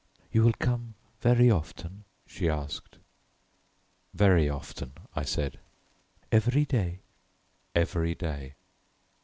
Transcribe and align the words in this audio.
"You 0.31 0.41
will 0.43 0.53
come 0.53 0.95
very 1.21 1.51
often?" 1.51 2.05
she 2.25 2.49
asked. 2.49 2.97
"Very 4.15 4.49
often," 4.49 4.93
I 5.15 5.21
said. 5.21 5.59
"Every 6.31 6.65
day?" 6.65 7.01
"Every 7.75 8.15
day." 8.15 8.55